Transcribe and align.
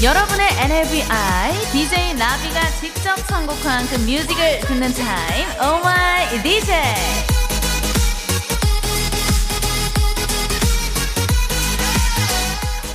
여러분의 0.00 0.46
NLBI 0.60 1.72
DJ 1.72 2.14
나비가 2.14 2.70
직접 2.80 3.18
선곡한 3.26 3.88
그 3.88 3.96
뮤직을 3.96 4.60
듣는 4.60 4.94
타임 4.94 5.48
Oh 5.60 5.80
my 5.80 6.40
DJ 6.40 6.72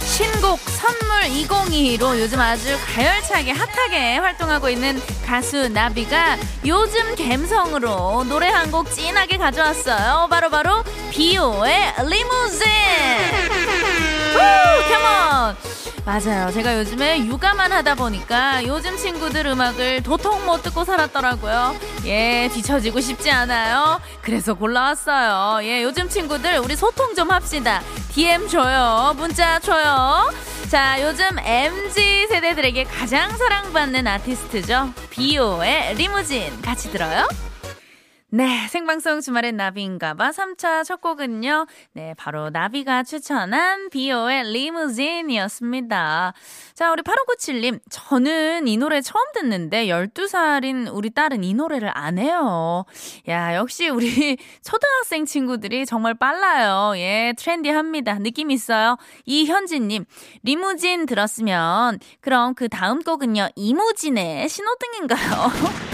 신곡 0.05 0.59
선물 0.59 1.23
2022로 1.23 2.17
요즘 2.21 2.39
아주 2.39 2.77
가열차게 2.95 3.51
핫하게 3.51 4.17
활동하고 4.17 4.69
있는 4.69 5.01
가수 5.25 5.67
나비가 5.67 6.37
요즘 6.65 7.15
갬성으로 7.15 8.23
노래 8.29 8.47
한곡 8.47 8.91
찐하게 8.91 9.37
가져왔어요. 9.37 10.27
바로바로 10.29 10.83
비오의 11.11 11.95
리무진! 11.97 12.67
우! 14.35 14.39
컴온! 14.89 15.12
맞아요. 16.05 16.51
제가 16.51 16.77
요즘에 16.79 17.25
육아만 17.25 17.71
하다 17.71 17.95
보니까 17.95 18.65
요즘 18.65 18.97
친구들 18.97 19.45
음악을 19.45 20.03
도통 20.03 20.45
못 20.45 20.61
듣고 20.61 20.83
살았더라고요. 20.83 21.75
예, 22.05 22.49
뒤처지고 22.53 22.99
싶지 22.99 23.31
않아요. 23.31 24.01
그래서 24.21 24.53
골라왔어요. 24.53 25.65
예, 25.65 25.81
요즘 25.81 26.09
친구들 26.09 26.59
우리 26.59 26.75
소통 26.75 27.15
좀 27.15 27.31
합시다. 27.31 27.81
DM 28.11 28.49
줘요. 28.49 29.13
문자 29.15 29.59
줘요. 29.59 30.29
자, 30.69 31.01
요즘 31.01 31.25
MZ 31.39 32.27
세대들에게 32.27 32.83
가장 32.83 33.35
사랑받는 33.37 34.05
아티스트죠. 34.05 34.93
비오의 35.09 35.95
리무진 35.95 36.61
같이 36.61 36.91
들어요. 36.91 37.27
네, 38.35 38.67
생방송 38.67 39.21
주말엔 39.21 39.57
나비인가봐 39.57 40.31
3차 40.31 40.83
첫 40.85 41.01
곡은요. 41.01 41.67
네, 41.91 42.15
바로 42.17 42.49
나비가 42.49 43.03
추천한 43.03 43.91
비오의 43.91 44.45
리무진이었습니다. 44.51 46.33
자, 46.73 46.91
우리 46.91 47.03
8597님. 47.03 47.79
저는 47.91 48.67
이 48.67 48.75
노래 48.77 49.01
처음 49.01 49.23
듣는데 49.35 49.85
12살인 49.85 50.89
우리 50.91 51.11
딸은 51.11 51.43
이 51.43 51.53
노래를 51.53 51.91
안 51.93 52.17
해요. 52.17 52.85
야, 53.27 53.53
역시 53.53 53.89
우리 53.89 54.35
초등학생 54.65 55.25
친구들이 55.25 55.85
정말 55.85 56.15
빨라요. 56.15 56.97
예, 56.97 57.35
트렌디합니다. 57.37 58.17
느낌 58.17 58.49
있어요. 58.49 58.97
이현진님. 59.25 60.05
리무진 60.41 61.05
들었으면 61.05 61.99
그럼 62.19 62.55
그 62.55 62.67
다음 62.67 63.03
곡은요. 63.03 63.49
이무진의 63.55 64.49
신호등인가요? 64.49 65.83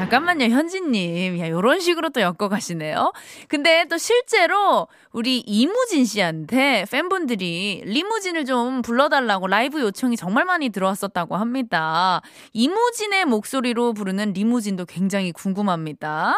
잠깐만요, 0.00 0.46
현진님. 0.46 1.38
야, 1.40 1.50
요런 1.50 1.80
식으로 1.80 2.08
또 2.08 2.22
엮어가시네요. 2.22 3.12
근데 3.48 3.84
또 3.90 3.98
실제로 3.98 4.88
우리 5.12 5.40
이무진 5.40 6.06
씨한테 6.06 6.86
팬분들이 6.90 7.82
리무진을 7.84 8.46
좀 8.46 8.80
불러달라고 8.80 9.46
라이브 9.46 9.78
요청이 9.78 10.16
정말 10.16 10.46
많이 10.46 10.70
들어왔었다고 10.70 11.36
합니다. 11.36 12.22
이무진의 12.54 13.26
목소리로 13.26 13.92
부르는 13.92 14.32
리무진도 14.32 14.86
굉장히 14.86 15.32
궁금합니다. 15.32 16.34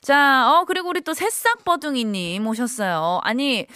자, 0.00 0.50
어, 0.50 0.64
그리고 0.64 0.88
우리 0.88 1.00
또 1.02 1.14
새싹버둥이님 1.14 2.44
오셨어요. 2.44 3.20
아니, 3.22 3.66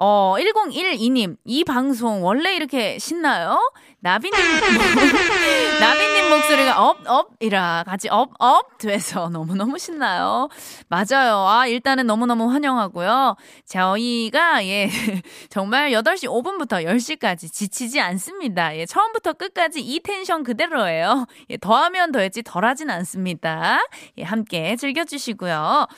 어, 0.00 0.36
1012님, 0.38 1.36
이 1.44 1.64
방송 1.64 2.24
원래 2.24 2.54
이렇게 2.54 3.00
신나요? 3.00 3.58
나비님, 3.98 4.38
나비님 5.80 6.30
목소리가 6.30 6.88
up, 6.88 6.98
up, 7.08 7.30
이라 7.40 7.82
같이 7.84 8.08
up, 8.08 8.30
up 8.38 8.78
돼서 8.78 9.28
너무너무 9.28 9.76
신나요. 9.76 10.48
맞아요. 10.86 11.48
아, 11.48 11.66
일단은 11.66 12.06
너무너무 12.06 12.48
환영하고요. 12.48 13.34
저희가, 13.66 14.64
예, 14.66 14.88
정말 15.50 15.90
8시 15.90 16.28
5분부터 16.28 16.84
10시까지 16.84 17.52
지치지 17.52 18.00
않습니다. 18.00 18.76
예, 18.76 18.86
처음부터 18.86 19.32
끝까지 19.32 19.80
이 19.80 19.98
텐션 19.98 20.44
그대로예요. 20.44 21.26
예, 21.50 21.56
더하면 21.56 22.12
더했지 22.12 22.44
덜하진 22.44 22.88
않습니다. 22.90 23.80
예, 24.16 24.22
함께 24.22 24.76
즐겨주시고요. 24.76 25.88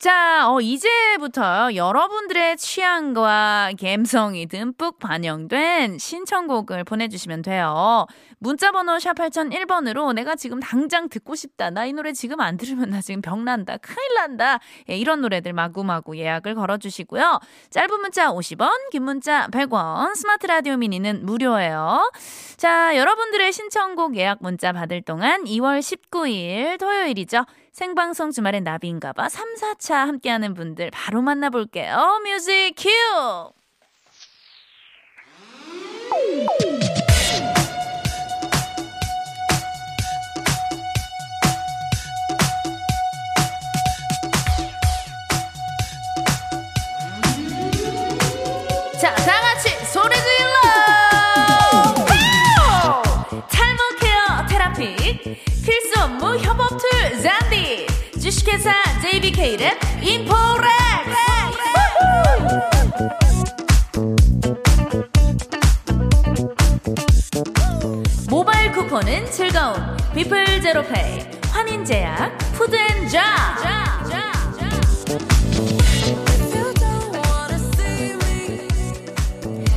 자, 0.00 0.50
어, 0.50 0.62
이제부터 0.62 1.74
여러분들의 1.74 2.56
취향과 2.56 3.72
감성이 3.78 4.46
듬뿍 4.46 4.98
반영된 4.98 5.98
신청곡을 5.98 6.84
보내주시면 6.84 7.42
돼요. 7.42 8.06
문자번호 8.38 8.98
샵 8.98 9.12
8001번으로 9.16 10.14
내가 10.14 10.36
지금 10.36 10.58
당장 10.58 11.10
듣고 11.10 11.34
싶다. 11.34 11.68
나 11.68 11.84
이 11.86 11.92
노래 11.92 12.14
지금 12.14 12.40
안 12.40 12.56
들으면 12.56 12.88
나 12.88 13.02
지금 13.02 13.20
병난다. 13.20 13.76
큰일 13.76 13.98
난다. 14.14 14.58
예, 14.88 14.96
이런 14.96 15.20
노래들 15.20 15.52
마구마구 15.52 16.16
예약을 16.16 16.54
걸어주시고요. 16.54 17.38
짧은 17.68 18.00
문자 18.00 18.32
50원, 18.32 18.70
긴 18.92 19.02
문자 19.02 19.48
100원, 19.48 20.14
스마트 20.16 20.46
라디오 20.46 20.78
미니는 20.78 21.26
무료예요. 21.26 22.10
자, 22.56 22.96
여러분들의 22.96 23.52
신청곡 23.52 24.16
예약 24.16 24.38
문자 24.40 24.72
받을 24.72 25.02
동안 25.02 25.44
2월 25.44 25.80
19일 25.80 26.78
토요일이죠. 26.78 27.44
생방송 27.72 28.30
주말엔 28.32 28.64
나비인가봐 28.64 29.28
3, 29.28 29.54
4차 29.54 30.06
함께하는 30.06 30.54
분들 30.54 30.90
바로 30.90 31.22
만나볼게요. 31.22 32.20
뮤직 32.24 32.74
큐! 32.76 32.88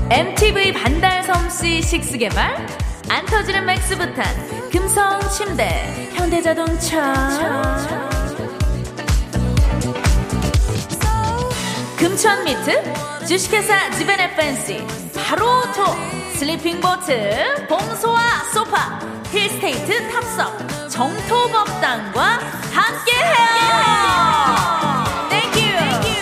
MTV 0.09 0.73
반달섬씨 0.73 1.81
식스 1.81 2.17
개발 2.19 2.67
안 3.09 3.25
터지는 3.25 3.65
맥스부탄 3.65 4.23
금성 4.71 5.19
침대 5.31 6.09
현대자동차. 6.13 7.13
금천 11.97 12.43
미트 12.43 13.25
주식회사 13.25 13.89
지벤의 13.91 14.35
팬시 14.35 14.85
바로토 15.15 15.85
슬리핑 16.35 16.79
보트 16.79 17.65
봉소와 17.67 18.19
소파 18.53 18.99
힐스테이트 19.31 20.11
탑석 20.11 20.89
정토법당과 20.89 22.62
함께해요 22.73 23.53
Thank 25.29 25.53
you. 25.61 25.73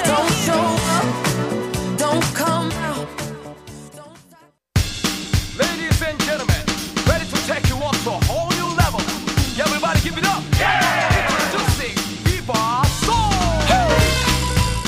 Don't 0.05 0.33
show 0.45 0.63
up, 0.97 1.07
don't 1.97 2.27
come 2.35 2.71
out. 2.87 3.07
Ladies 5.57 6.01
and 6.01 6.17
gentlemen, 6.27 6.61
ready 7.07 7.25
to 7.25 7.37
take 7.47 7.67
you 7.69 7.77
up 7.83 7.95
to 8.05 8.11
a 8.11 8.19
whole 8.29 8.49
new 8.59 8.69
level. 8.75 9.01
Everybody 9.59 9.99
give 10.01 10.17
it 10.17 10.25
up. 10.25 10.41
Introducing 11.19 11.95
Viva 12.25 12.83
Soul. 13.05 13.31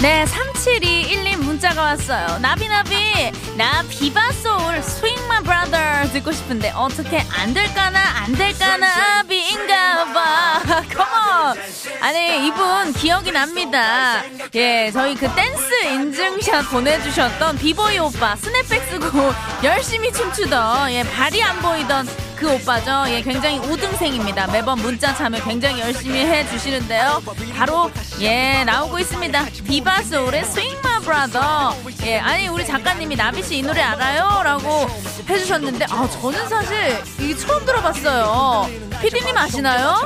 네, 0.01 0.25
3721님 0.25 1.38
문자가 1.44 1.81
왔어요. 1.81 2.39
나비나비, 2.39 3.31
나 3.57 3.83
비바소울 3.83 4.81
스윙마 4.83 5.42
브라더 5.42 6.12
듣고 6.13 6.31
싶은데 6.31 6.71
어떻게 6.75 7.24
안 7.38 7.54
될까나 7.54 8.00
안 8.24 8.33
될까나 8.33 9.24
비 9.24 9.32
인가봐. 9.53 10.61
Come 10.94 11.30
on. 11.30 11.57
아니 12.01 12.47
이분 12.47 12.94
기억이 12.94 13.31
납니다. 13.31 14.23
예, 14.55 14.91
저희 14.91 15.15
그 15.15 15.27
댄스 15.33 15.85
인증샷 15.85 16.69
보내주셨던 16.69 17.57
비보이 17.57 18.00
오빠 18.00 18.35
스냅백 18.35 18.83
쓰고 18.89 19.33
열심히 19.63 20.11
춤추던 20.11 20.91
예 20.91 21.03
발이 21.03 21.41
안 21.44 21.59
보이던 21.59 22.07
그 22.35 22.51
오빠죠. 22.55 23.05
예, 23.07 23.21
굉장히 23.21 23.59
우등생입니다. 23.59 24.47
매번 24.47 24.79
문자 24.79 25.15
참여 25.15 25.39
굉장히 25.44 25.79
열심히 25.79 26.19
해주시는데요. 26.19 27.21
바로 27.57 27.89
예 28.19 28.63
나오고 28.65 28.99
있습니다. 28.99 29.45
비바소울의 29.65 30.44
Swing 30.45 30.79
My 30.79 30.93
Brother. 31.03 31.75
예, 32.05 32.17
아니 32.19 32.47
우리 32.47 32.65
작가님이 32.65 33.15
나비 33.15 33.41
씨 33.44 33.57
이 33.59 33.61
노래 33.61 33.81
알아요?라고 33.81 34.88
해주셨는데, 35.29 35.85
아 35.89 36.07
저는 36.09 36.47
사실 36.50 36.97
이게 37.19 37.35
처음 37.38 37.65
들어봤어요. 37.65 38.69
피디님 39.01 39.38
아시나요? 39.38 40.05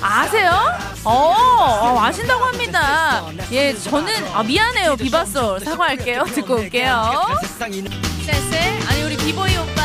아세요? 0.00 0.50
어, 1.04 1.10
어, 1.12 2.00
아신다고 2.00 2.44
합니다. 2.44 3.22
예, 3.52 3.74
저는 3.76 4.12
아 4.34 4.42
미안해요 4.42 4.96
비바솔 4.96 5.60
사과할게요. 5.60 6.24
듣고 6.34 6.54
올게요. 6.56 7.12
쎄쎄 8.26 8.78
아니 8.88 9.02
우리 9.02 9.16
비보이 9.16 9.56
오빠 9.56 9.82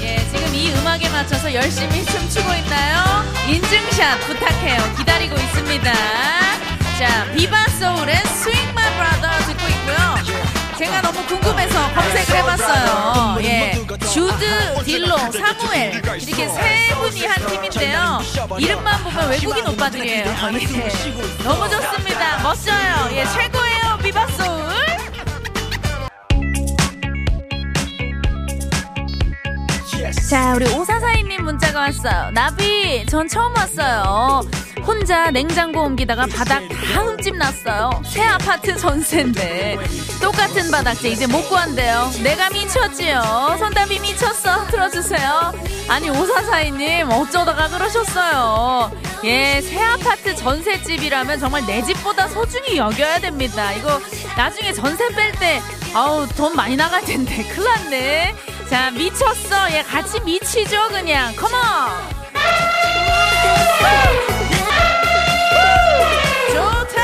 예 0.00 0.18
지금 0.30 0.54
이 0.54 0.72
음악에 0.72 1.08
맞춰서 1.10 1.52
열심히 1.52 2.04
춤추고 2.04 2.52
있나요? 2.54 3.24
인증샷 3.48 4.20
부탁해요 4.20 4.94
기다리고 4.96 5.34
있습니다 5.36 5.92
자 6.98 7.26
비바 7.36 7.66
소울의 7.78 8.16
궁금해서 11.26 11.92
검색을 11.94 12.36
해봤어요. 12.36 13.36
예. 13.42 13.72
주드 14.12 14.84
딜로 14.84 15.16
사무엘. 15.32 16.02
이렇게 16.20 16.48
세 16.48 16.94
분이 16.94 17.24
한 17.26 17.46
팀인데요. 17.46 18.20
이름만 18.58 19.02
보면 19.02 19.28
외국인 19.30 19.66
오빠들이에요. 19.66 20.24
예. 20.26 21.42
너무 21.42 21.68
좋습니다. 21.70 22.38
멋져요. 22.42 23.08
예 23.12 23.24
최고예요. 23.26 23.98
비바 24.02 24.26
소울 24.28 24.85
자, 30.28 30.54
우리 30.54 30.68
오사사이님 30.74 31.44
문자가 31.44 31.80
왔어요. 31.80 32.30
나비, 32.32 33.06
전 33.06 33.28
처음 33.28 33.54
왔어요. 33.54 34.40
혼자 34.84 35.30
냉장고 35.30 35.82
옮기다가 35.82 36.26
바닥 36.26 36.68
다 36.68 36.74
흠집 37.02 37.36
났어요. 37.36 38.02
새 38.04 38.24
아파트 38.24 38.76
전세인데. 38.76 39.76
똑같은 40.20 40.70
바닥재 40.72 41.10
이제 41.10 41.28
못 41.28 41.48
구한대요. 41.48 42.10
내가 42.24 42.50
미쳤지요. 42.50 43.56
손담비 43.58 44.00
미쳤어. 44.00 44.66
들어주세요. 44.66 45.52
아니, 45.88 46.10
오사사이님, 46.10 47.08
어쩌다가 47.08 47.68
그러셨어요. 47.68 48.90
예, 49.22 49.60
새 49.60 49.80
아파트 49.80 50.34
전세집이라면 50.34 51.38
정말 51.38 51.64
내 51.66 51.82
집보다 51.82 52.26
소중히 52.26 52.78
여겨야 52.78 53.20
됩니다. 53.20 53.72
이거 53.74 54.00
나중에 54.36 54.72
전세 54.72 55.08
뺄 55.10 55.32
때, 55.32 55.62
아우, 55.94 56.26
돈 56.36 56.56
많이 56.56 56.76
나갈 56.76 57.04
텐데. 57.04 57.44
큰일 57.44 57.64
났네. 57.64 58.34
자, 58.68 58.90
미쳤어. 58.90 59.70
예, 59.72 59.82
같이 59.82 60.20
미치죠, 60.20 60.88
그냥. 60.88 61.34
컴온! 61.36 61.56
좋다! 66.52 66.96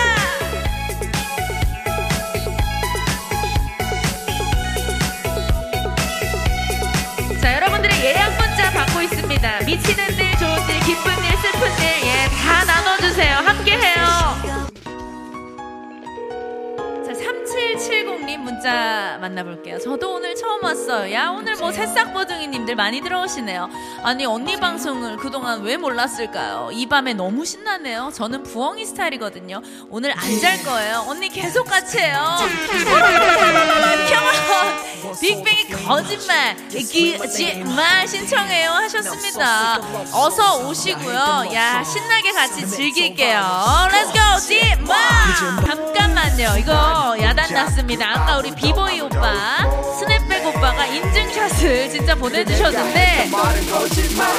자, 7.41 7.55
여러분들의 7.55 8.05
예약 8.05 8.31
문자 8.37 8.71
받고 8.73 9.01
있습니다. 9.03 9.61
미치는 9.65 10.02
님 18.33 18.45
문자 18.45 19.19
만나볼게요. 19.21 19.79
저도 19.79 20.15
오늘 20.15 20.35
처음 20.35 20.65
왔어요. 20.65 21.13
야, 21.13 21.29
오늘 21.29 21.55
뭐 21.57 21.71
새싹버둥이님들 21.71 22.75
많이 22.77 23.03
들어오시네요. 23.03 23.69
아니, 24.03 24.25
언니 24.25 24.59
방송을 24.59 25.19
그동안 25.19 25.61
왜 25.63 25.77
몰랐을까요? 25.77 26.71
이 26.73 26.87
밤에 26.87 27.13
너무 27.13 27.45
신나네요. 27.45 28.11
저는 28.15 28.43
부엉이 28.45 28.87
스타일이거든요. 28.87 29.61
오늘 29.91 30.13
안 30.13 30.33
잘 30.41 30.61
거예요. 30.65 31.05
언니 31.07 31.29
계속 31.29 31.65
같이 31.65 31.99
해요. 31.99 32.17
평원! 34.09 34.93
빅뱅이 35.21 35.69
거짓말, 35.87 36.57
거짓말 37.19 38.09
신청해요 38.09 38.71
하셨습니다. 38.71 39.79
어서 40.15 40.67
오시고요. 40.67 41.49
야, 41.53 41.85
신나게 41.85 42.33
같이 42.33 42.67
즐길게요. 42.67 43.41
Let's 43.91 44.13
go, 44.13 44.41
찐마! 44.49 44.95
잠깐만요. 45.69 46.59
이거 46.59 47.17
야단 47.21 47.53
났습니다. 47.53 48.22
아까 48.23 48.39
우리 48.39 48.55
비보이 48.55 49.01
오빠, 49.01 49.69
스냅백 49.99 50.47
오빠가 50.47 50.87
인증샷을 50.87 51.91
진짜 51.91 52.15
보내주셨는데, 52.15 53.31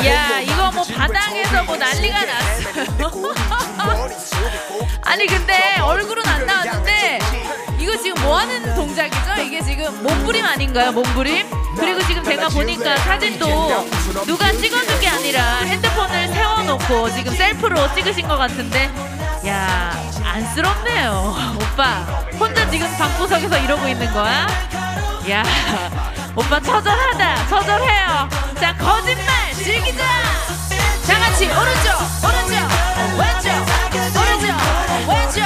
야, 0.08 0.40
이거 0.40 0.72
뭐 0.72 0.84
바닥에서 0.86 1.64
뭐 1.66 1.76
난리가 1.76 2.18
났어요. 2.24 3.34
아니, 5.04 5.26
근데 5.28 5.80
얼굴은 5.82 6.26
안 6.26 6.46
나왔는데, 6.46 7.20
이거 7.78 7.98
지금 7.98 8.24
뭐 8.24 8.38
하는 8.38 8.74
동작이죠? 8.74 9.42
이게 9.46 9.62
지금 9.62 10.02
몸부림 10.02 10.46
아닌가요? 10.46 10.94
몸부림? 10.94 11.46
그리고 11.78 12.02
지금 12.08 12.24
제가 12.24 12.48
보니까 12.48 12.96
사진도 12.98 13.86
누가 14.26 14.50
찍어준 14.54 15.00
게 15.02 15.10
아니라 15.10 15.58
핸드폰을 15.66 16.30
세워놓고 16.30 17.12
지금 17.16 17.36
셀프로 17.36 17.94
찍으신 17.96 18.30
것 18.30 18.38
같은데, 18.38 18.90
야, 19.46 19.92
안쓰럽네요. 20.24 21.36
오빠, 21.58 22.13
구석에서 23.24 23.58
이러고 23.58 23.88
있는 23.88 24.12
거야? 24.12 24.46
야, 25.30 25.44
오빠 26.36 26.60
처절하다. 26.60 27.48
처절해요. 27.48 28.28
자, 28.60 28.76
거짓말 28.76 29.26
즐기자! 29.54 30.04
다 31.08 31.20
같이 31.20 31.46
오른쪽, 31.46 31.94
오른쪽, 32.22 32.56
왼쪽, 33.18 33.48
오른쪽, 34.20 34.52
왼쪽. 35.08 35.40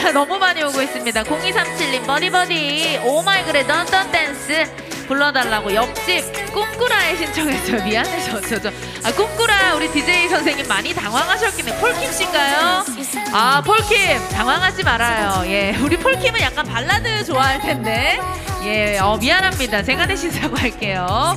문자가 0.00 0.12
너무 0.12 0.38
많이 0.38 0.62
오고 0.62 0.80
있습니다. 0.82 1.22
0237님 1.24 2.06
버디버디 2.06 3.00
오마이 3.04 3.44
그래 3.44 3.66
던던 3.66 4.10
댄스 4.10 4.64
불러달라고 5.06 5.74
옆집 5.74 6.52
꿈꾸라에 6.52 7.16
신청했죠 7.16 7.82
미안해 7.84 8.22
저저저. 8.30 8.70
아 9.02 9.12
꿈꾸라 9.12 9.74
우리 9.74 9.90
DJ 9.92 10.28
선생님 10.28 10.66
많이 10.68 10.94
당황하셨겠네. 10.94 11.78
폴킴 11.78 12.12
씨인가요? 12.12 12.84
아 13.32 13.62
폴킴 13.64 14.28
당황하지 14.32 14.82
말아요. 14.84 15.42
예 15.50 15.76
우리 15.82 15.96
폴킴은 15.96 16.40
약간 16.40 16.64
발라드 16.66 17.24
좋아할 17.24 17.60
텐데 17.60 18.20
예 18.64 18.98
어, 18.98 19.16
미안합니다. 19.16 19.82
제가 19.82 20.06
대신 20.06 20.30
사과할게요. 20.30 21.36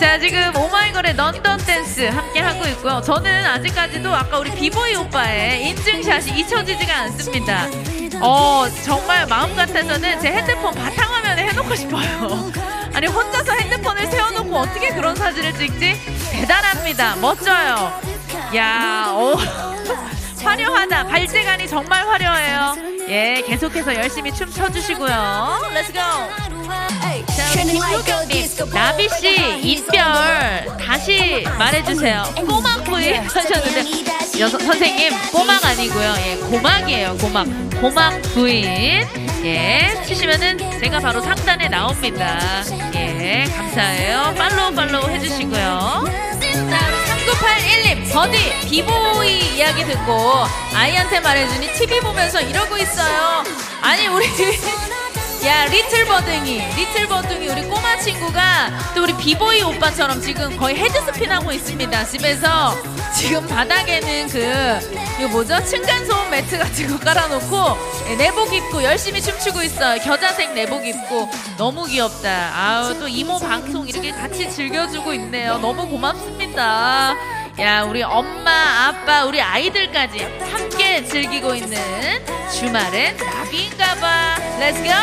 자 0.00 0.18
지금 0.18 0.54
오마이걸의 0.56 1.14
Dun 1.14 1.36
Dun 1.36 1.58
Dance 1.58 2.08
함께 2.08 2.40
하고 2.40 2.66
있고요. 2.68 3.00
저는 3.02 3.46
아직까지도 3.46 4.12
아까 4.14 4.38
우리 4.38 4.50
비보이 4.50 4.96
오빠의 4.96 5.68
인증샷이 5.68 6.38
잊혀지지가 6.40 6.96
않습니다. 7.02 7.66
어 8.20 8.66
정말 8.84 9.26
마음 9.26 9.54
같아서는 9.54 10.20
제 10.20 10.32
핸드폰 10.32 10.74
바탕화면에 10.74 11.48
해놓고 11.48 11.74
싶어요. 11.76 12.50
아니 12.92 13.06
혼자서 13.06 13.52
핸드폰을 13.52 14.06
세워놓고 14.06 14.56
어떻게 14.56 14.88
그런 14.88 15.14
사진을 15.14 15.56
찍지? 15.56 15.96
대단합니다. 16.32 17.16
멋져요. 17.16 17.92
야 18.56 19.06
어. 19.10 19.69
화려하다 20.44 21.06
발재간이 21.06 21.68
정말 21.68 22.06
화려해요 22.06 22.74
예 23.08 23.42
계속해서 23.46 23.94
열심히 23.94 24.32
춤 24.32 24.50
춰주시고요 24.50 25.70
let's 25.74 25.91
go 25.91 25.98
자, 27.36 27.50
김효경님, 27.52 28.70
나비 28.72 29.08
씨, 29.08 29.34
인별, 29.60 30.00
다시 30.78 31.44
말해주세요. 31.58 32.22
꼬막 32.46 32.84
부인 32.84 33.12
하셨는데, 33.14 34.40
여, 34.40 34.48
선생님, 34.48 35.12
꼬막 35.32 35.64
아니고요. 35.64 36.14
예, 36.26 36.36
고막이에요, 36.36 37.16
고막. 37.18 37.46
고막 37.80 38.22
부인. 38.34 38.64
예, 39.44 40.02
치시면은 40.06 40.58
제가 40.80 41.00
바로 41.00 41.20
상단에 41.20 41.68
나옵니다. 41.68 42.38
예, 42.94 43.44
감사해요. 43.56 44.34
follow, 44.36 44.74
follow 44.74 45.08
해주시고요. 45.10 46.04
자, 47.70 47.76
우리 47.76 48.04
3981님, 48.04 48.12
버디, 48.12 48.68
비보이 48.68 49.56
이야기 49.56 49.84
듣고 49.84 50.44
아이한테 50.74 51.20
말해주니 51.20 51.72
TV 51.72 52.00
보면서 52.00 52.40
이러고 52.40 52.76
있어요. 52.76 53.44
아니, 53.80 54.08
우리. 54.08 54.26
야 55.46 55.64
little 55.64 56.04
버둥이 56.04 56.60
little 56.76 57.06
버둥이 57.08 57.48
우리 57.48 57.62
꼬마 57.62 57.96
친구가 57.98 58.92
또 58.94 59.04
우리 59.04 59.16
비보이 59.16 59.62
오빠처럼 59.62 60.20
지금 60.20 60.54
거의 60.58 60.76
headspin 60.76 61.32
하고 61.32 61.50
있습니다. 61.50 62.04
집에서 62.08 62.76
지금 63.16 63.46
바닥에는 63.46 64.28
그 64.28 65.16
이거 65.18 65.28
뭐죠? 65.28 65.64
층간소음 65.64 66.30
매트 66.30 66.58
같은 66.58 66.88
거 66.88 66.98
깔아놓고 66.98 67.56
예, 68.10 68.16
내복 68.16 68.52
입고 68.52 68.84
열심히 68.84 69.22
춤추고 69.22 69.62
있어요. 69.62 69.98
겨자색 70.02 70.52
내복 70.52 70.86
입고. 70.86 71.30
너무 71.56 71.86
귀엽다. 71.86 72.52
아우 72.54 72.98
또 72.98 73.08
이모 73.08 73.38
방송 73.38 73.88
이렇게 73.88 74.10
같이 74.10 74.50
즐겨주고 74.50 75.14
있네요. 75.14 75.56
너무 75.56 75.88
고맙습니다 75.88 77.16
야, 77.60 77.82
우리 77.82 78.02
엄마, 78.02 78.86
아빠, 78.88 79.26
우리 79.26 79.38
아이들까지 79.38 80.24
함께 80.50 81.04
즐기고 81.04 81.54
있는 81.54 81.76
주말엔 82.50 83.18
나비인가 83.18 83.96
봐. 83.96 84.34
Let's 84.58 84.82
go! 84.82 84.94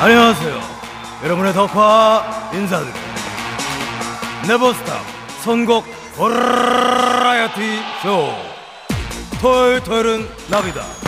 안녕하세요. 0.00 0.60
여러분의 1.24 1.54
덕화 1.54 2.50
인사드립니다. 2.52 3.06
네버스탑 4.46 5.00
선곡 5.40 5.86
버라이어티 6.16 7.80
쇼. 8.02 8.34
토요일 9.40 9.82
토요일은 9.82 10.28
나비다. 10.50 11.07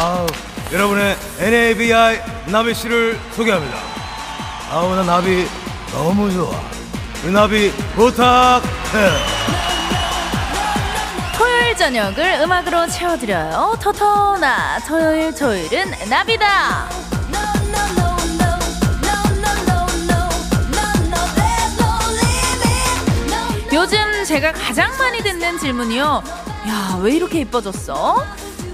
아우, 0.00 0.28
여러분의 0.72 1.16
NABI 1.40 2.20
나비 2.46 2.72
씨를 2.72 3.18
소개합니다. 3.32 3.78
아우, 4.70 4.94
나 4.94 5.02
나비 5.02 5.44
너무 5.90 6.32
좋아. 6.32 6.52
이 7.24 7.30
나비 7.32 7.72
부탁해. 7.96 8.62
토요일 11.36 11.76
저녁을 11.76 12.42
음악으로 12.42 12.86
채워드려요. 12.86 13.76
토토나 13.82 14.78
토요일 14.86 15.34
토요일은 15.34 15.90
나비다. 16.08 16.88
요즘 23.72 24.24
제가 24.24 24.52
가장 24.52 24.96
많이 24.96 25.18
듣는 25.24 25.58
질문이요. 25.58 26.22
야, 26.68 26.98
왜 27.02 27.16
이렇게 27.16 27.40
이뻐졌어? 27.40 28.24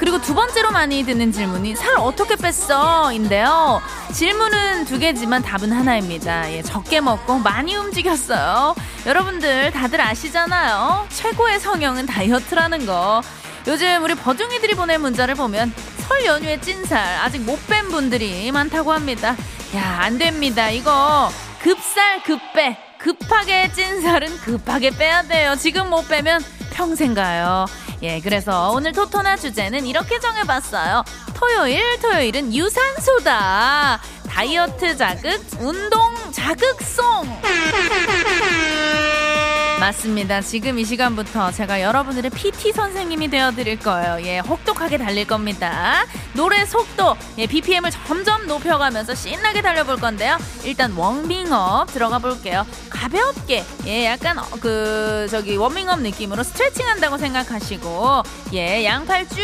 그리고 0.05 0.21
두 0.21 0.35
번째로 0.35 0.71
많이 0.71 1.03
듣는 1.03 1.33
질문이 1.33 1.77
살 1.77 1.97
어떻게 1.97 2.37
뺐어? 2.37 3.11
인데요. 3.15 3.81
질문은 4.13 4.85
두 4.85 4.99
개지만 4.99 5.41
답은 5.41 5.73
하나입니다. 5.73 6.53
예, 6.53 6.61
적게 6.61 7.01
먹고 7.01 7.39
많이 7.39 7.75
움직였어요. 7.75 8.75
여러분들 9.07 9.71
다들 9.71 10.03
아시잖아요. 10.03 11.07
최고의 11.09 11.59
성형은 11.59 12.05
다이어트라는 12.05 12.85
거. 12.85 13.23
요즘 13.67 14.05
우리 14.05 14.15
버둥이들이 14.15 14.75
보낸 14.75 15.01
문자를 15.01 15.37
보면 15.37 15.73
설 16.07 16.27
연휴에 16.27 16.61
찐살 16.61 16.99
아직 17.23 17.41
못 17.41 17.59
뺀 17.67 17.89
분들이 17.89 18.53
많다고 18.53 18.93
합니다. 18.93 19.35
야, 19.75 20.01
안 20.03 20.19
됩니다. 20.19 20.69
이거 20.69 21.31
급살 21.63 22.23
급빼. 22.25 22.77
급하게 22.99 23.73
찐살은 23.73 24.37
급하게 24.41 24.91
빼야 24.91 25.23
돼요. 25.23 25.57
지금 25.59 25.89
못 25.89 26.07
빼면 26.09 26.43
평생 26.75 27.15
가요. 27.15 27.65
예, 28.05 28.21
그래서 28.21 28.71
오늘 28.73 28.93
토토나 28.93 29.35
주제는 29.35 29.87
이렇게 29.87 30.21
정해봤어요. 30.21 31.03
토요일, 31.33 31.83
토요일은 32.03 32.55
유산소다. 32.55 33.99
다이어트 34.29 34.95
자극, 34.95 35.43
운동 35.59 35.99
자극송. 36.31 37.41
맞습니다. 39.85 40.41
지금 40.41 40.79
이 40.79 40.85
시간부터 40.87 41.53
제가 41.53 41.83
여러분들의 41.83 42.31
PT 42.31 42.73
선생님이 42.73 43.29
되어드릴 43.29 43.81
거예요. 43.81 44.17
예, 44.27 44.39
혹독하게 44.39 44.97
달릴 44.97 45.27
겁니다. 45.27 46.07
노래 46.33 46.65
속도, 46.65 47.15
예, 47.37 47.47
BPM을 47.47 47.91
점점 47.91 48.47
높여가면서 48.47 49.15
신나게 49.15 49.61
달려볼 49.61 49.97
건데요. 49.97 50.39
일단 50.65 50.91
워밍업 50.93 51.93
들어가 51.93 52.19
볼게요. 52.19 52.67
가볍게, 52.89 53.63
예, 53.85 54.07
약간 54.07 54.39
어, 54.39 54.45
그 54.59 55.27
저기 55.31 55.55
워밍업 55.57 56.01
느낌으로 56.01 56.43
스트레칭 56.45 56.89
한다고 56.89 57.19
생각하시고, 57.19 58.23
예, 58.55 58.87
양팔 58.87 59.29
쭉 59.29 59.37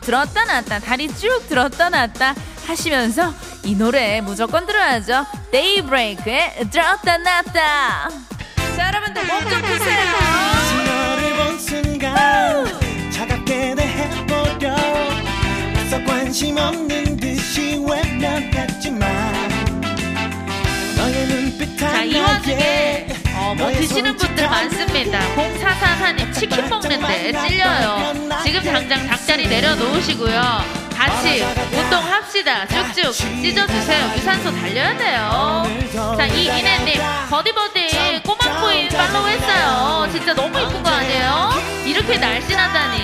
들었다 0.00 0.46
놨다, 0.46 0.78
다리 0.78 1.08
쭉 1.14 1.46
들었다 1.50 1.90
놨다 1.90 2.34
하시면서 2.66 3.34
이 3.64 3.74
노래 3.74 4.22
무조건 4.22 4.64
들어야죠. 4.64 5.26
데이브레이크의 5.50 6.70
들었다 6.70 7.18
놨다. 7.18 8.31
몸좀 9.20 9.62
푸세요. 9.62 10.12
너를 10.86 11.36
본 11.36 11.58
순간 11.58 13.10
차갑게 13.10 13.74
대해버려 13.74 14.74
벌써 15.74 16.04
관심 16.04 16.56
없는 16.56 17.16
듯이 17.18 17.78
외면했지만 17.86 19.32
너의 20.96 21.26
눈빛 21.26 21.78
자, 21.78 22.02
이 22.02 22.18
와중에 22.18 23.06
어, 23.34 23.54
뭐 23.56 23.70
드시는 23.72 24.16
분들 24.16 24.48
많습니다. 24.48 25.20
0444님 25.36 26.32
치킨 26.32 26.68
먹는데 26.68 27.32
찔려요. 27.48 28.12
지금 28.44 28.62
당장 28.62 29.06
닭다리 29.06 29.48
내려놓으시고요. 29.48 30.82
같이 30.96 31.42
운동합시다. 31.72 32.66
쭉쭉 32.68 33.12
찢어주세요. 33.42 34.12
유산소 34.16 34.52
달려야 34.52 34.96
돼요. 34.96 35.64
자, 36.16 36.26
이인혜님 36.26 37.00
버디버디 37.28 37.81
꼬막 38.24 38.60
부인 38.60 38.88
팔로우 38.88 39.26
했어요. 39.28 40.08
진짜 40.10 40.34
너무 40.34 40.58
이쁜 40.60 40.82
거 40.82 40.90
아니에요? 40.90 41.50
이렇게 41.84 42.18
날씬하다니. 42.18 42.98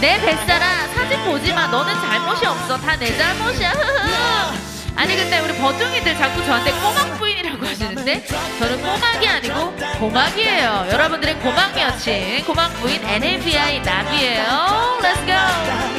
내 0.00 0.20
뱃살아 0.20 0.66
사진 0.94 1.24
보지 1.24 1.52
마. 1.52 1.66
너는 1.68 1.92
잘못이 1.94 2.46
없어. 2.46 2.76
다 2.78 2.96
내 2.96 3.16
잘못이야. 3.16 3.72
아니 4.96 5.14
근데 5.14 5.38
우리 5.38 5.54
버둥이들 5.56 6.16
자꾸 6.18 6.44
저한테 6.44 6.72
꼬막 6.72 7.18
부인이라고 7.18 7.64
하시는데 7.64 8.26
저는 8.58 8.82
꼬막이 8.82 9.28
아니고 9.28 9.76
고막이에요. 10.00 10.88
여러분들의 10.90 11.36
고막 11.38 11.80
여친 11.80 12.44
고막 12.44 12.72
부인 12.80 13.00
NABI 13.04 13.80
나비예요. 13.82 14.98
Let's 15.00 15.24
go. 15.26 15.97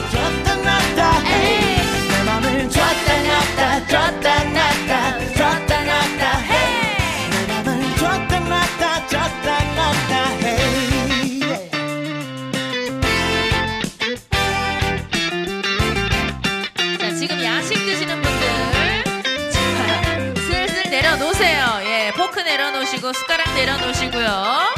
내려놓으시고 23.10 23.14
숟가락 23.14 23.54
내려놓으시고요. 23.56 24.74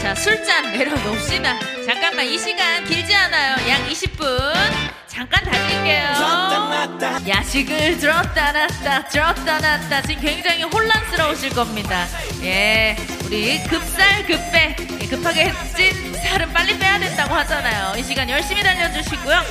자 0.00 0.14
술잔 0.14 0.72
내려놓읍시다. 0.72 1.58
잠깐만 1.86 2.26
이 2.26 2.38
시간 2.38 2.84
길지 2.84 3.14
않아요. 3.14 3.56
약 3.68 3.86
20분 3.88 4.52
잠깐 5.08 5.44
달릴게요. 5.44 6.12
놨다 6.72 7.28
야식을 7.28 7.98
들었다 7.98 8.52
놨다 8.52 9.08
들었다 9.08 9.58
놨다 9.58 10.02
지금 10.02 10.22
굉장히 10.22 10.62
혼란스러우실 10.64 11.50
겁니다 11.50 12.06
예 12.42 12.96
우리 13.26 13.62
급살 13.64 14.26
급배 14.26 14.74
예, 15.00 15.06
급하게 15.06 15.52
찐 15.76 16.14
살은 16.14 16.52
빨리 16.52 16.76
빼야 16.78 16.98
된다고 16.98 17.34
하잖아요 17.34 17.96
이 17.98 18.02
시간 18.02 18.28
열심히 18.28 18.62
달려주시고요 18.62 19.42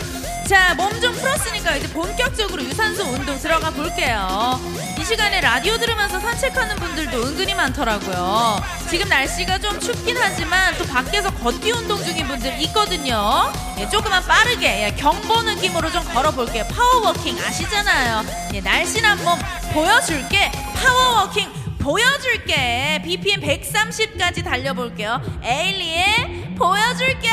자 0.49 0.73
몸 0.75 0.99
좀 0.99 1.13
풀었으니까 1.13 1.75
이제 1.77 1.87
본격적으로 1.93 2.61
유산소 2.63 3.03
운동 3.03 3.37
들어가 3.39 3.69
볼게요 3.69 4.59
이 4.90 4.90
시간에 5.11 5.41
라디오 5.41 5.77
들으면서 5.77 6.21
산책하는 6.21 6.77
분들도 6.77 7.21
은근히 7.21 7.53
많더라고요. 7.53 8.63
지금 8.89 9.09
날씨가 9.09 9.59
좀 9.59 9.77
춥긴 9.77 10.15
하지만 10.17 10.73
또 10.77 10.85
밖에서 10.85 11.29
걷기 11.31 11.69
운동 11.73 12.01
중인 12.01 12.25
분들 12.25 12.61
있거든요. 12.61 13.51
예, 13.77 13.89
조금만 13.89 14.23
빠르게 14.23 14.85
예, 14.85 14.95
경보 14.95 15.41
느낌으로 15.41 15.91
좀 15.91 16.01
걸어볼게요. 16.13 16.63
power 16.71 16.99
walking 16.99 17.37
아시잖아요. 17.37 18.23
예, 18.53 18.61
날씬한 18.61 19.21
몸 19.25 19.37
보여줄게. 19.73 20.49
power 20.75 21.07
walking 21.07 21.51
보여줄게. 21.79 23.01
BPM 23.03 23.41
130까지 23.41 24.45
달려볼게요. 24.45 25.21
에일리의 25.43 26.55
보여줄게! 26.57 27.29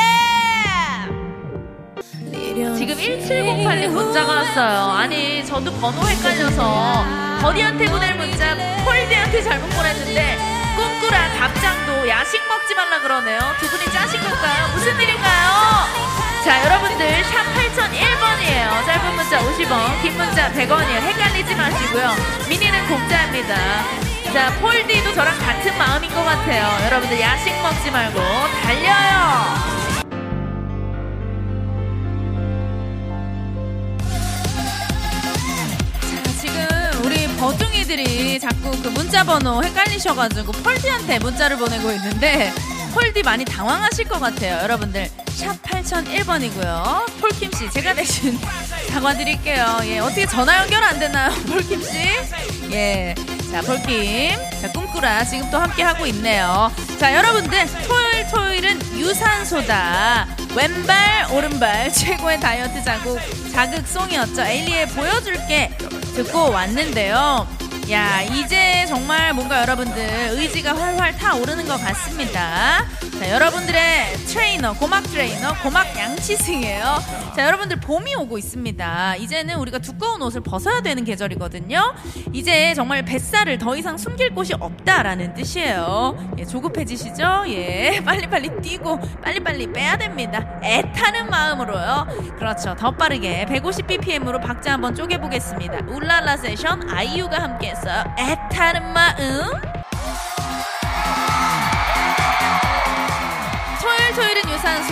지금 2.76 2.96
1708님 2.96 3.88
문자가 3.90 4.32
왔어요. 4.32 4.90
아니, 4.90 5.46
저도 5.46 5.72
번호 5.74 6.02
헷갈려서 6.08 7.17
버디한테 7.40 7.86
보낼 7.86 8.14
문자 8.16 8.56
폴디한테 8.84 9.42
잘못 9.42 9.68
보냈는데 9.70 10.38
꿈꾸라 10.76 11.32
답장도 11.38 12.08
야식 12.08 12.40
먹지 12.46 12.74
말라 12.74 13.00
그러네요. 13.00 13.38
두 13.58 13.68
분이 13.68 13.84
짜신 13.92 14.20
걸까요? 14.20 14.68
무슨 14.74 15.00
일인가요? 15.00 16.08
자, 16.44 16.64
여러분들 16.64 17.24
샵 17.24 17.44
8001번이에요. 17.54 18.86
짧은 18.86 19.16
문자 19.16 19.38
50원, 19.40 20.02
긴 20.02 20.16
문자 20.16 20.50
100원이에요. 20.52 21.00
헷갈리지 21.00 21.54
마시고요. 21.54 22.14
미니는 22.48 22.86
공짜입니다. 22.88 23.56
자, 24.32 24.54
폴디도 24.60 25.14
저랑 25.14 25.38
같은 25.38 25.76
마음인 25.78 26.10
것 26.14 26.24
같아요. 26.24 26.86
여러분들 26.86 27.20
야식 27.20 27.52
먹지 27.60 27.90
말고 27.90 28.20
달려요. 28.62 29.77
버둥이들이 37.48 38.38
자꾸 38.40 38.70
그 38.82 38.88
문자 38.88 39.24
번호 39.24 39.62
헷갈리셔가지고 39.64 40.52
펄디한테 40.52 41.18
문자를 41.20 41.56
보내고 41.56 41.90
있는데 41.92 42.52
폴디 42.92 43.22
많이 43.22 43.42
당황하실 43.42 44.06
것 44.06 44.20
같아요. 44.20 44.62
여러분들 44.62 45.08
샵 45.28 45.62
8001번이고요. 45.62 47.20
폴킴 47.20 47.50
씨 47.52 47.70
제가 47.70 47.94
대신 47.94 48.38
사과드릴게요. 48.92 49.80
예, 49.84 49.98
어떻게 50.00 50.26
전화 50.26 50.58
연결 50.58 50.84
안 50.84 50.98
되나요, 50.98 51.30
폴킴 51.48 51.82
씨? 51.82 51.96
예. 52.70 53.14
자, 53.50 53.62
폴킴. 53.62 54.36
자, 54.60 54.70
꿈꾸라. 54.72 55.24
지금 55.24 55.50
또 55.50 55.58
함께 55.58 55.82
하고 55.82 56.04
있네요. 56.08 56.70
자, 56.98 57.14
여러분들. 57.16 57.66
토요일, 57.86 58.26
토요일은 58.28 58.98
유산소다. 58.98 60.28
왼발, 60.54 61.26
오른발. 61.32 61.90
최고의 61.94 62.40
다이어트 62.40 62.84
자극, 62.84 63.18
자극송이었죠. 63.52 64.42
에일리의 64.42 64.88
보여줄게. 64.88 65.70
듣고 66.24 66.50
왔는데요. 66.50 67.46
야, 67.92 68.22
이제 68.22 68.84
정말 68.88 69.32
뭔가 69.32 69.60
여러분들 69.60 70.02
의지가 70.32 70.76
활활 70.76 71.16
타오르는 71.16 71.64
것 71.68 71.80
같습니다. 71.80 72.84
자, 73.18 73.30
여러분들의 73.30 74.14
트레이너, 74.28 74.74
고막 74.74 75.02
트레이너, 75.02 75.52
고막 75.62 75.96
양치승이에요. 75.98 76.84
자, 77.34 77.46
여러분들 77.46 77.80
봄이 77.80 78.14
오고 78.14 78.38
있습니다. 78.38 79.16
이제는 79.16 79.56
우리가 79.56 79.78
두꺼운 79.78 80.22
옷을 80.22 80.40
벗어야 80.40 80.80
되는 80.82 81.04
계절이거든요. 81.04 81.94
이제 82.32 82.74
정말 82.74 83.04
뱃살을 83.04 83.58
더 83.58 83.76
이상 83.76 83.98
숨길 83.98 84.34
곳이 84.36 84.54
없다라는 84.54 85.34
뜻이에요. 85.34 86.34
예, 86.38 86.44
조급해지시죠? 86.44 87.44
예, 87.48 88.00
빨리빨리 88.06 88.60
뛰고 88.62 89.00
빨리빨리 89.24 89.72
빼야 89.72 89.96
됩니다. 89.96 90.60
애타는 90.62 91.28
마음으로요. 91.28 92.06
그렇죠. 92.38 92.76
더 92.76 92.92
빠르게 92.92 93.46
150bpm으로 93.46 94.40
박자 94.40 94.74
한번 94.74 94.94
쪼개보겠습니다. 94.94 95.86
울랄라 95.88 96.36
세션 96.36 96.88
아이유가 96.88 97.42
함께 97.42 97.70
했어요. 97.70 98.04
애타는 98.16 98.92
마음. 98.92 99.77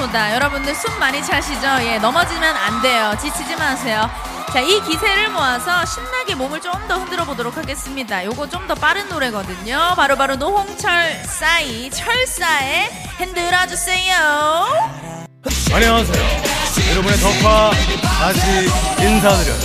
유산소다. 0.07 0.35
여러분들 0.35 0.75
숨 0.75 0.99
많이 0.99 1.23
차시죠? 1.25 1.67
예, 1.83 1.99
넘어지면 1.99 2.57
안 2.57 2.83
돼요. 2.83 3.15
지치지 3.21 3.57
마세요. 3.57 4.09
자, 4.53 4.61
이 4.61 4.81
기세를 4.83 5.31
모아서 5.31 5.85
신나게 5.85 6.35
몸을 6.35 6.61
좀 6.61 6.77
더 6.87 6.95
흔들어 6.99 7.25
보도록 7.25 7.57
하겠습니다. 7.57 8.25
요거 8.25 8.49
좀 8.49 8.67
더 8.69 8.75
빠른 8.75 9.09
노래거든요. 9.09 9.95
바로 9.97 10.17
바로 10.17 10.37
노홍철 10.37 11.23
싸이 11.25 11.91
철사의 11.91 12.89
흔들어 13.19 13.67
주세요. 13.67 14.15
안녕하세요. 15.75 16.25
여러분의 16.93 17.19
덕화 17.19 17.71
다시 18.03 18.41
인사드려요. 19.01 19.59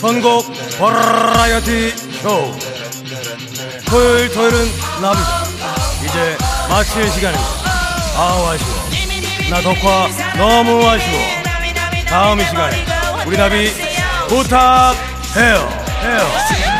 선곡 0.00 0.46
버라이어티 0.78 1.90
쇼. 2.22 2.54
토요일 3.86 4.32
토요일은 4.32 4.70
나비다. 5.02 5.44
이제 6.04 6.36
마칠 6.68 7.10
시간입니다. 7.10 7.50
아우 8.16 8.46
아쉬워. 8.46 8.77
나 9.50 9.62
덕화 9.62 10.08
너무 10.36 10.86
아쉬워. 10.86 11.20
다음 12.06 12.38
이 12.38 12.44
시간에 12.44 12.84
우리 13.26 13.36
나비 13.36 13.70
부탁해요. 14.28 15.68
해요. 16.04 16.77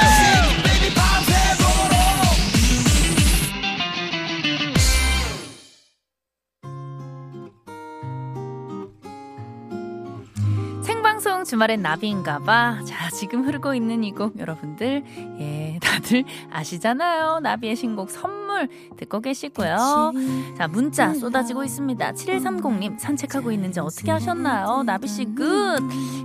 주말엔 11.49 11.81
나비인가 11.81 12.40
봐. 12.40 12.78
자, 12.85 13.09
지금 13.11 13.47
흐르고 13.47 13.73
있는 13.75 14.05
이 14.05 14.12
곡 14.12 14.38
여러분들, 14.38 15.02
예, 15.40 15.78
다들 15.80 16.25
아시잖아요. 16.50 17.41
나비의 17.41 17.75
신곡 17.76 18.11
선물 18.11 18.69
듣고 18.99 19.21
계시고요. 19.21 20.13
자, 20.58 20.69
문자 20.69 21.15
쏟아지고 21.15 21.65
있습니다. 21.65 22.13
7130님, 22.13 22.99
산책하고 22.99 23.50
있는지 23.52 23.80
어떻게 23.80 24.11
하셨나요? 24.11 24.82
나비씨 24.84 25.26
good! 25.37 25.78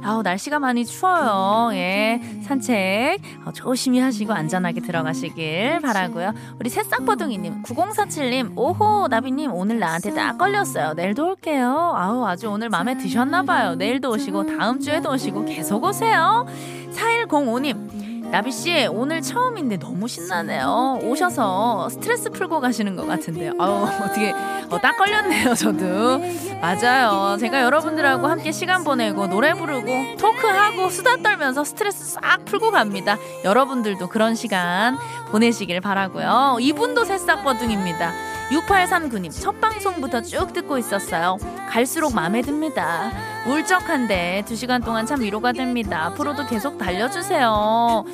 아우, 0.04 0.22
날씨가 0.24 0.60
많이 0.60 0.86
추워요. 0.86 1.70
예, 1.74 2.20
산책 2.44 3.22
어, 3.46 3.52
조심히 3.54 4.00
하시고 4.00 4.34
안전하게 4.34 4.82
들어가시길 4.82 5.80
바라고요. 5.82 6.34
우리 6.60 6.70
새싹버둥이 6.70 7.38
님, 7.38 7.62
9047 7.62 8.30
님, 8.32 8.58
오호, 8.58 9.08
나비 9.08 9.32
님, 9.32 9.54
오늘 9.54 9.80
나한테 9.80 10.14
딱 10.14 10.38
걸렸어요. 10.38 10.94
내일도 10.96 11.28
올게요. 11.30 11.94
아우, 11.96 12.26
아주 12.26 12.50
오늘 12.50 12.70
마음에 12.70 12.98
드셨나 12.98 13.44
봐요. 13.44 13.76
내일도 13.76 14.10
오시고, 14.12 14.58
다음 14.58 14.80
주에도 14.80 15.13
오시고, 15.14 15.46
계속 15.46 15.84
오세요. 15.84 16.46
4105님, 16.94 18.30
나비씨, 18.32 18.88
오늘 18.92 19.22
처음인데 19.22 19.78
너무 19.78 20.08
신나네요. 20.08 21.02
오셔서 21.04 21.90
스트레스 21.90 22.32
풀고 22.32 22.62
가시는 22.62 22.96
것 22.96 23.06
같은데요. 23.06 23.54
아우, 23.60 23.84
어떻게, 23.84 24.32
어, 24.32 24.80
딱 24.82 24.98
걸렸네요, 24.98 25.54
저도. 25.54 26.20
맞아요. 26.60 27.38
제가 27.38 27.62
여러분들하고 27.62 28.26
함께 28.26 28.52
시간 28.52 28.84
보내고, 28.84 29.28
노래 29.28 29.54
부르고, 29.54 30.18
토크하고, 30.18 30.90
수다 30.90 31.18
떨면서 31.18 31.64
스트레스 31.64 32.06
싹 32.06 32.44
풀고 32.46 32.72
갑니다. 32.72 33.18
여러분들도 33.44 34.10
그런 34.10 34.34
시간 34.34 34.98
보내시길 35.30 35.80
바라고요. 35.82 36.58
이분도 36.60 37.06
새싹버둥입니다. 37.06 38.12
6839님, 38.50 39.32
첫 39.32 39.62
방송부터 39.62 40.24
쭉 40.24 40.54
듣고 40.54 40.80
있었어요. 40.80 41.38
갈수록 41.70 42.16
마음에 42.16 42.42
듭니다. 42.42 43.12
울적한데 43.46 44.44
두 44.48 44.56
시간 44.56 44.82
동안 44.82 45.06
참 45.06 45.22
위로가 45.22 45.52
됩니다. 45.52 46.06
앞으로도 46.06 46.48
계속 46.48 46.78
달려주세요. 46.78 48.06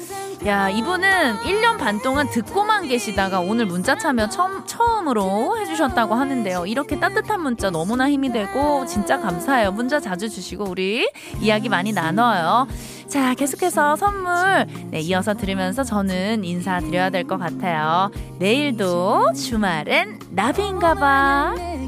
야, 0.46 0.70
이분은 0.70 1.38
1년 1.40 1.78
반 1.78 2.02
동안 2.02 2.30
듣고만 2.30 2.88
계시다가 2.88 3.40
오늘 3.42 3.66
문자 3.66 3.98
참여 3.98 4.30
처음, 4.30 4.66
처음으로 4.66 5.58
해주셨다고 5.60 6.16
하는데요. 6.16 6.66
이렇게 6.66 7.00
따뜻한 7.00 7.42
문자 7.42 7.70
너무나 7.70 8.10
힘이 8.10 8.32
되고 8.32 8.86
진짜 8.86 9.20
감사해요. 9.20 9.72
문자 9.72 10.00
자주 10.00 10.30
주시고 10.30 10.66
우리 10.66 11.08
이야기 11.42 11.70
많이 11.70 11.92
나눠요. 11.92 12.68
자, 13.08 13.34
계속해서 13.34 13.96
선물 13.98 14.66
네, 14.92 15.00
이어서 15.02 15.34
들으면서 15.34 15.84
저는 15.84 16.44
인사드려야 16.44 17.10
될 17.10 17.28
것 17.28 17.38
같아요. 17.38 18.10
내일도 18.40 19.34
주말엔 19.34 20.20
나비인가봐. 20.32 21.70